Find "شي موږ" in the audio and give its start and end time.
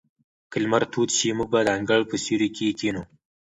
1.17-1.47